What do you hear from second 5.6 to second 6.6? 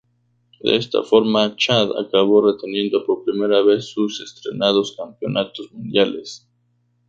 mundiales.